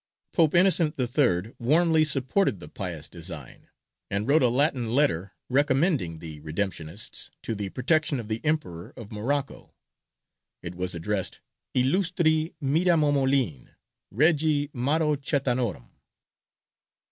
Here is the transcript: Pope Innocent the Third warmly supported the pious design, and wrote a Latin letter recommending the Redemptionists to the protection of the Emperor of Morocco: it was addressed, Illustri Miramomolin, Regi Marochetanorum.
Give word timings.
Pope 0.33 0.55
Innocent 0.55 0.95
the 0.95 1.05
Third 1.05 1.53
warmly 1.59 2.03
supported 2.03 2.59
the 2.59 2.67
pious 2.67 3.07
design, 3.07 3.69
and 4.09 4.27
wrote 4.27 4.41
a 4.41 4.49
Latin 4.49 4.95
letter 4.95 5.33
recommending 5.47 6.17
the 6.17 6.39
Redemptionists 6.39 7.29
to 7.43 7.53
the 7.53 7.69
protection 7.69 8.19
of 8.19 8.27
the 8.27 8.43
Emperor 8.43 8.95
of 8.97 9.11
Morocco: 9.11 9.75
it 10.63 10.73
was 10.73 10.95
addressed, 10.95 11.39
Illustri 11.75 12.55
Miramomolin, 12.59 13.75
Regi 14.09 14.69
Marochetanorum. 14.73 15.91